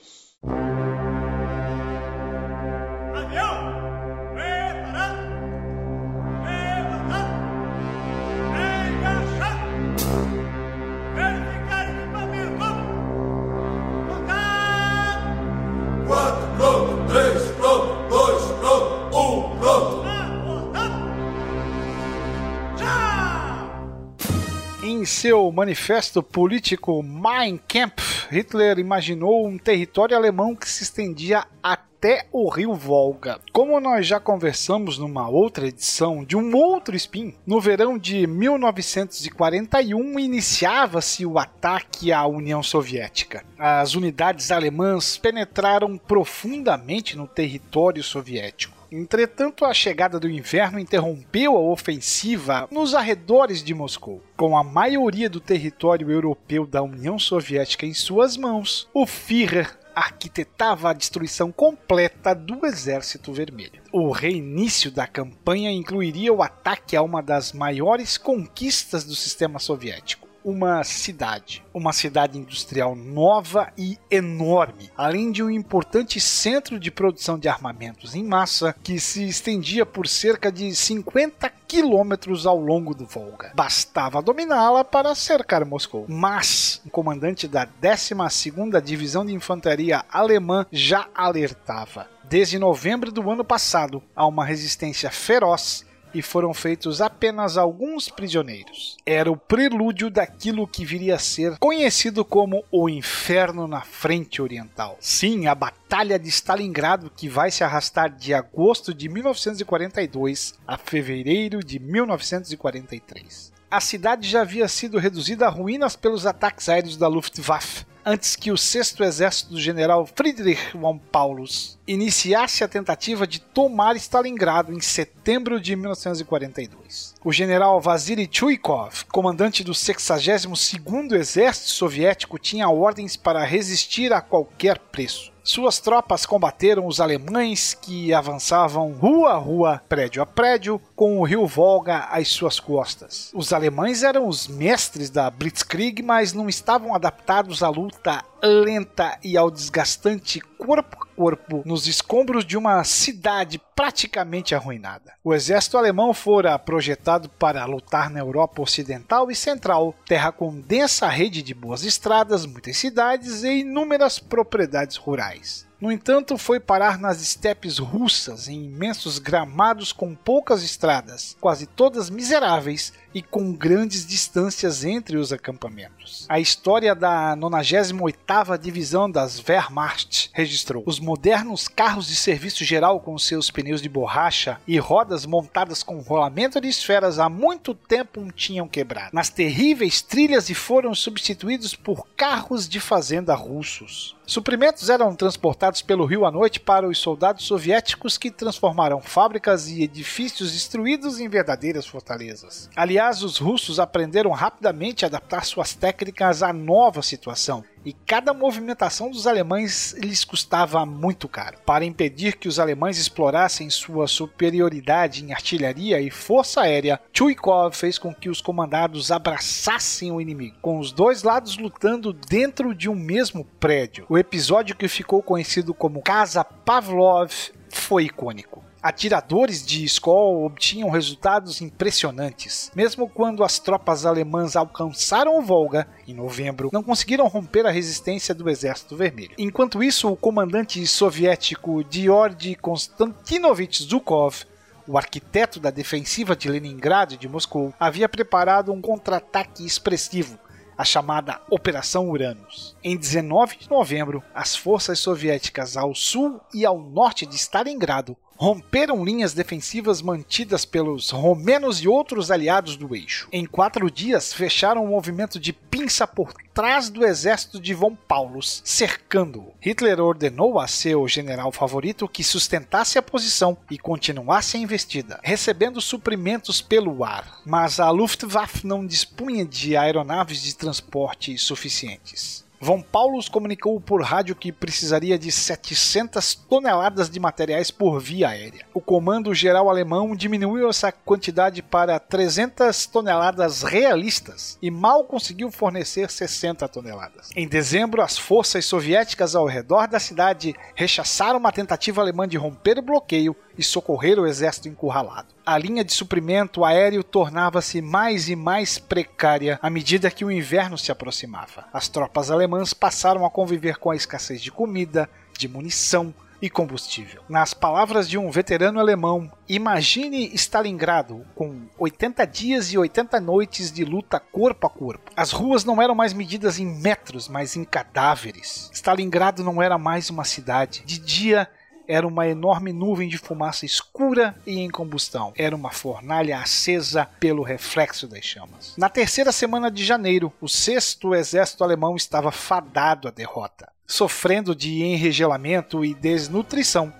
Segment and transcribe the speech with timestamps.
[24.85, 32.27] Em seu manifesto político Mein Kampf, Hitler imaginou um território alemão que se estendia até
[32.33, 33.39] o rio Volga.
[33.53, 40.19] Como nós já conversamos numa outra edição de um outro spin, no verão de 1941
[40.19, 43.45] iniciava-se o ataque à União Soviética.
[43.57, 48.82] As unidades alemãs penetraram profundamente no território soviético.
[48.95, 54.23] Entretanto, a chegada do inverno interrompeu a ofensiva nos arredores de Moscou.
[54.37, 60.91] Com a maioria do território europeu da União Soviética em suas mãos, o Führer arquitetava
[60.91, 63.81] a destruição completa do Exército Vermelho.
[63.91, 70.32] O reinício da campanha incluiria o ataque a uma das maiores conquistas do sistema soviético
[70.45, 77.39] uma cidade, uma cidade industrial nova e enorme, além de um importante centro de produção
[77.39, 83.07] de armamentos em massa que se estendia por cerca de 50 quilômetros ao longo do
[83.07, 83.53] Volga.
[83.55, 86.07] Bastava dominá-la para cercar Moscou.
[86.09, 92.09] Mas o comandante da 12ª Divisão de Infantaria Alemã já alertava.
[92.25, 95.85] Desde novembro do ano passado, há uma resistência feroz
[96.15, 98.97] e foram feitos apenas alguns prisioneiros.
[99.05, 104.97] Era o prelúdio daquilo que viria a ser conhecido como o Inferno na Frente Oriental.
[105.01, 111.63] Sim, a Batalha de Stalingrado, que vai se arrastar de agosto de 1942 a fevereiro
[111.63, 113.53] de 1943.
[113.71, 118.51] A cidade já havia sido reduzida a ruínas pelos ataques aéreos da Luftwaffe, antes que
[118.51, 124.81] o 6 Exército do general Friedrich von Paulus iniciasse a tentativa de tomar Stalingrado em
[124.81, 127.15] setembro de 1942.
[127.25, 134.79] O general Vasily Chuikov, comandante do 62º Exército Soviético, tinha ordens para resistir a qualquer
[134.79, 135.33] preço.
[135.45, 141.25] Suas tropas combateram os alemães que avançavam rua a rua, prédio a prédio, com o
[141.25, 143.33] rio Volga às suas costas.
[143.35, 149.37] Os alemães eram os mestres da Blitzkrieg, mas não estavam adaptados à luta lenta e
[149.37, 155.13] ao desgastante corpo a corpo nos escombros de uma cidade praticamente arruinada.
[155.25, 161.09] O exército alemão fora projetado para lutar na Europa Ocidental e Central, terra com densa
[161.09, 165.67] rede de boas estradas, muitas cidades e inúmeras propriedades rurais.
[165.83, 172.09] No entanto, foi parar nas estepes russas, em imensos gramados com poucas estradas, quase todas
[172.09, 176.25] miseráveis e com grandes distâncias entre os acampamentos.
[176.29, 183.19] A história da 98ª Divisão das Wehrmacht registrou os modernos carros de serviço geral com
[183.19, 188.69] seus pneus de borracha e rodas montadas com rolamento de esferas há muito tempo tinham
[188.69, 189.11] quebrado.
[189.13, 194.17] Nas terríveis trilhas e foram substituídos por carros de fazenda russos.
[194.25, 199.85] Suprimentos eram transportados pelo rio à noite para os soldados soviéticos que transformaram fábricas e
[199.85, 202.69] edifícios destruídos em verdadeiras fortalezas.
[202.75, 207.65] Aliás, os russos aprenderam rapidamente a adaptar suas técnicas à nova situação.
[207.85, 211.59] E cada movimentação dos alemães lhes custava muito caro.
[211.67, 217.99] Para impedir que os alemães explorassem sua superioridade em artilharia e força aérea, Chuikov fez
[217.99, 222.95] com que os comandados abraçassem o inimigo, com os dois lados lutando dentro de um
[222.95, 224.07] mesmo prédio.
[224.09, 227.33] O episódio que ficou conhecido como Casa Pavlov
[227.69, 228.63] foi icônico.
[228.83, 232.71] Atiradores de Skol obtinham resultados impressionantes.
[232.75, 238.35] Mesmo quando as tropas alemãs alcançaram o Volga, em novembro, não conseguiram romper a resistência
[238.35, 239.37] do Exército Vermelho.
[239.39, 244.47] Enquanto isso, o comandante soviético Georgy Konstantinovich Zhukov
[244.87, 250.39] o arquiteto da defensiva de Leningrado e de Moscou, havia preparado um contra-ataque expressivo,
[250.77, 252.77] a chamada Operação Uranus.
[252.83, 259.05] Em 19 de novembro, as forças soviéticas ao sul e ao norte de Stalingrado romperam
[259.05, 263.29] linhas defensivas mantidas pelos romenos e outros aliados do eixo.
[263.31, 268.61] Em quatro dias, fecharam um movimento de pinça por trás do exército de von Paulus,
[268.65, 269.55] cercando-o.
[269.61, 275.81] Hitler ordenou a seu general favorito que sustentasse a posição e continuasse a investida, recebendo
[275.81, 277.41] suprimentos pelo ar.
[277.47, 282.45] Mas a Luftwaffe não dispunha de aeronaves de transporte suficientes.
[282.65, 288.65] Von Paulus comunicou por rádio que precisaria de 700 toneladas de materiais por via aérea.
[288.73, 296.09] O comando geral alemão diminuiu essa quantidade para 300 toneladas realistas e mal conseguiu fornecer
[296.09, 297.31] 60 toneladas.
[297.35, 302.79] Em dezembro, as forças soviéticas ao redor da cidade rechaçaram uma tentativa alemã de romper
[302.79, 305.35] o bloqueio e socorrer o exército encurralado.
[305.45, 310.79] A linha de suprimento aéreo tornava-se mais e mais precária à medida que o inverno
[310.79, 311.67] se aproximava.
[311.73, 317.23] As tropas alemãs passaram a conviver com a escassez de comida, de munição e combustível.
[317.29, 323.85] Nas palavras de um veterano alemão, imagine Stalingrado com 80 dias e 80 noites de
[323.85, 325.11] luta corpo a corpo.
[325.17, 328.71] As ruas não eram mais medidas em metros, mas em cadáveres.
[328.73, 330.83] Stalingrado não era mais uma cidade.
[330.85, 331.49] De dia
[331.87, 335.33] era uma enorme nuvem de fumaça escura e em combustão.
[335.37, 338.75] Era uma fornalha acesa pelo reflexo das chamas.
[338.77, 343.71] Na terceira semana de janeiro, o sexto exército alemão estava fadado à derrota.
[343.87, 346.93] Sofrendo de enregelamento e desnutrição,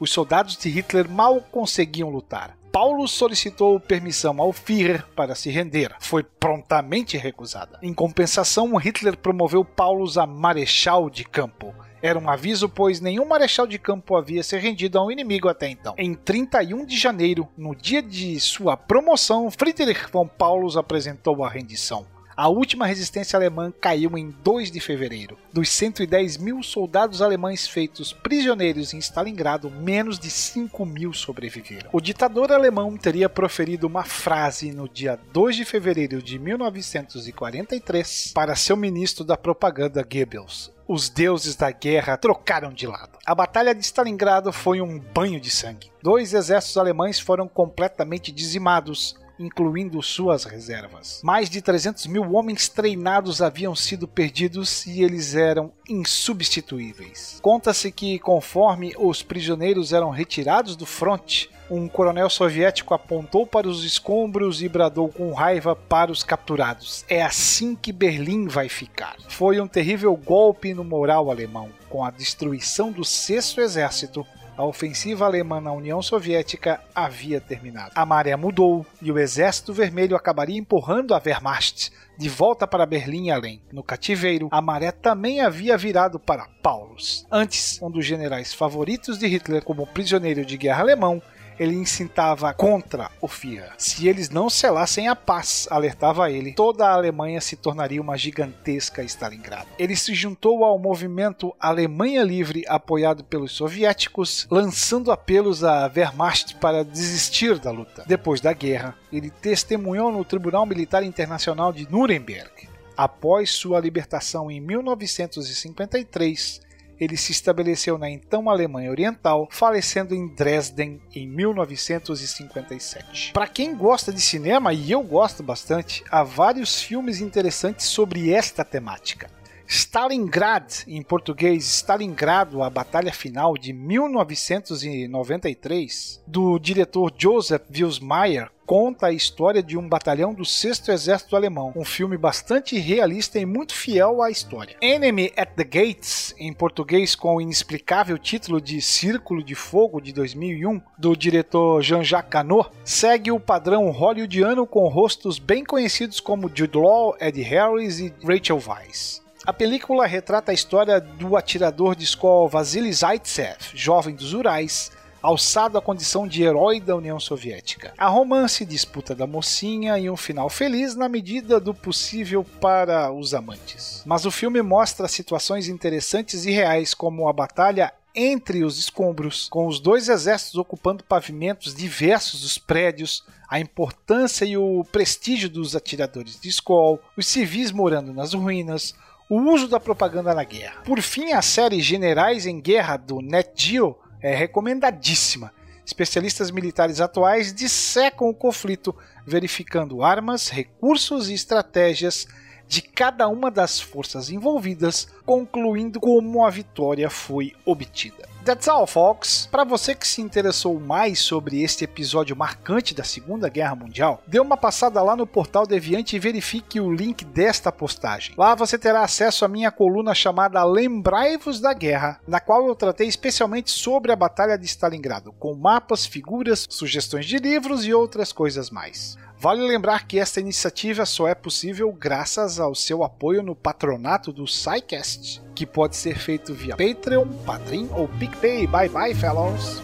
[0.00, 2.56] os soldados de Hitler mal conseguiam lutar.
[2.72, 5.94] Paulo solicitou permissão ao Führer para se render.
[5.98, 7.78] Foi prontamente recusada.
[7.82, 13.66] Em compensação, Hitler promoveu Paulo a marechal de campo era um aviso, pois nenhum marechal
[13.66, 15.94] de campo havia se rendido ao inimigo até então.
[15.96, 22.06] Em 31 de janeiro, no dia de sua promoção, Friedrich von Paulus apresentou a rendição.
[22.38, 25.36] A última resistência alemã caiu em 2 de fevereiro.
[25.52, 31.90] Dos 110 mil soldados alemães feitos prisioneiros em Stalingrado, menos de 5 mil sobreviveram.
[31.92, 38.54] O ditador alemão teria proferido uma frase no dia 2 de fevereiro de 1943 para
[38.54, 43.18] seu ministro da propaganda Goebbels os deuses da guerra trocaram de lado.
[43.26, 45.92] A Batalha de Stalingrado foi um banho de sangue.
[46.02, 51.20] Dois exércitos alemães foram completamente dizimados, incluindo suas reservas.
[51.22, 57.38] Mais de 300 mil homens treinados haviam sido perdidos e eles eram insubstituíveis.
[57.40, 63.84] Conta-se que, conforme os prisioneiros eram retirados do fronte, um coronel soviético apontou para os
[63.84, 69.16] escombros e bradou com raiva para os capturados: É assim que Berlim vai ficar.
[69.28, 71.68] Foi um terrível golpe no moral alemão.
[71.90, 74.26] Com a destruição do Sexto Exército,
[74.58, 77.92] a ofensiva alemã na União Soviética havia terminado.
[77.94, 83.26] A maré mudou e o Exército Vermelho acabaria empurrando a Wehrmacht de volta para Berlim
[83.26, 83.62] e além.
[83.72, 87.24] No cativeiro, a maré também havia virado para Paulus.
[87.30, 91.22] Antes, um dos generais favoritos de Hitler como prisioneiro de guerra alemão,
[91.58, 93.72] ele incitava contra o Führer.
[93.76, 99.02] Se eles não selassem a paz, alertava ele, toda a Alemanha se tornaria uma gigantesca
[99.02, 99.68] Stalingrado.
[99.78, 106.84] Ele se juntou ao movimento Alemanha Livre, apoiado pelos soviéticos, lançando apelos à Wehrmacht para
[106.84, 108.04] desistir da luta.
[108.06, 112.68] Depois da guerra, ele testemunhou no Tribunal Militar Internacional de Nuremberg.
[112.96, 116.67] Após sua libertação em 1953,
[117.00, 123.32] ele se estabeleceu na então Alemanha Oriental, falecendo em Dresden em 1957.
[123.32, 128.64] Para quem gosta de cinema, e eu gosto bastante, há vários filmes interessantes sobre esta
[128.64, 129.30] temática.
[129.70, 139.12] Stalingrad, em português Stalingrado, a Batalha Final de 1993, do diretor Joseph Wilsmeyer, conta a
[139.12, 144.22] história de um batalhão do 6 Exército Alemão, um filme bastante realista e muito fiel
[144.22, 144.74] à história.
[144.80, 150.14] Enemy at the Gates, em português com o inexplicável título de Círculo de Fogo de
[150.14, 156.78] 2001, do diretor Jean-Jacques Cano, segue o padrão hollywoodiano com rostos bem conhecidos como Jude
[156.78, 159.27] Law, Ed Harris e Rachel Weisz.
[159.46, 164.90] A película retrata a história do atirador de escola Vasily Zaitsev, jovem dos Urais,
[165.22, 167.94] alçado à condição de herói da União Soviética.
[167.96, 173.32] A romance disputa da mocinha e um final feliz na medida do possível para os
[173.32, 174.02] amantes.
[174.04, 179.66] Mas o filme mostra situações interessantes e reais como a batalha entre os escombros, com
[179.66, 186.38] os dois exércitos ocupando pavimentos diversos dos prédios, a importância e o prestígio dos atiradores
[186.40, 188.94] de escola, os civis morando nas ruínas,
[189.28, 190.80] o uso da propaganda na guerra.
[190.82, 195.52] Por fim, a série Generais em Guerra do Net Geo é recomendadíssima.
[195.84, 198.94] Especialistas militares atuais dissecam o conflito,
[199.26, 202.26] verificando armas, recursos e estratégias
[202.66, 208.28] de cada uma das forças envolvidas, concluindo como a vitória foi obtida.
[208.48, 209.46] That's all, folks.
[209.50, 214.40] Para você que se interessou mais sobre este episódio marcante da Segunda Guerra Mundial, dê
[214.40, 218.34] uma passada lá no portal Deviante e verifique o link desta postagem.
[218.38, 223.06] Lá você terá acesso à minha coluna chamada Lembrai-vos da Guerra, na qual eu tratei
[223.06, 228.70] especialmente sobre a Batalha de Stalingrado, com mapas, figuras, sugestões de livros e outras coisas
[228.70, 229.18] mais.
[229.40, 234.48] Vale lembrar que esta iniciativa só é possível graças ao seu apoio no patronato do
[234.48, 238.68] SciCast, que pode ser feito via Patreon, Padrim ou PicPay.
[238.68, 239.82] Bye bye, fellows!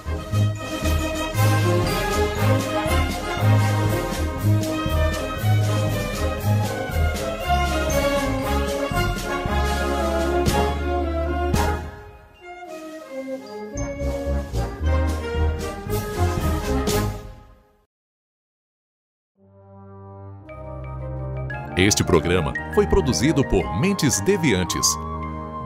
[21.77, 24.87] Este programa foi produzido por Mentes Deviantes.